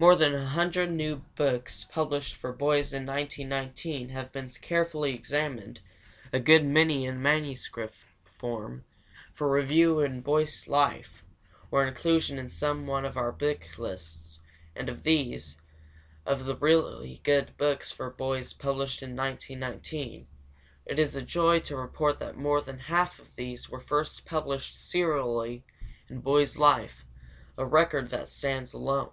More 0.00 0.16
than 0.16 0.32
100 0.34 0.90
new 0.90 1.22
books 1.36 1.86
published 1.88 2.34
for 2.34 2.52
boys 2.52 2.92
in 2.92 3.06
1919 3.06 4.08
have 4.10 4.32
been 4.32 4.50
carefully 4.50 5.14
examined 5.14 5.80
(a 6.32 6.40
good 6.40 6.62
many 6.64 7.06
in 7.06 7.22
manuscript 7.22 7.94
form) 8.24 8.84
for 9.32 9.48
review 9.50 10.00
in 10.00 10.20
Boys' 10.20 10.66
Life 10.68 11.24
or 11.70 11.86
inclusion 11.86 12.38
in 12.38 12.48
some 12.50 12.86
one 12.88 13.04
of 13.06 13.16
our 13.16 13.30
book 13.32 13.64
lists 13.78 14.40
and, 14.76 14.88
of 14.90 15.04
these, 15.04 15.56
of 16.26 16.44
the 16.44 16.56
few 16.56 16.60
really 16.62 17.20
good 17.22 17.56
books 17.56 17.90
for 17.92 18.10
boys 18.10 18.52
published 18.52 19.00
in 19.02 19.16
1919, 19.16 20.26
it 20.84 20.98
is 20.98 21.14
a 21.16 21.22
joy 21.22 21.60
to 21.60 21.76
report 21.76 22.18
that 22.18 22.36
more 22.36 22.60
than 22.60 22.78
half 22.80 23.18
of 23.20 23.34
these 23.36 23.70
were 23.70 23.80
first 23.80 24.26
published 24.26 24.76
serially 24.76 25.64
in 26.08 26.18
Boys' 26.20 26.58
Life, 26.58 27.04
a 27.56 27.64
record 27.64 28.10
that 28.10 28.28
stands 28.28 28.72
alone. 28.74 29.12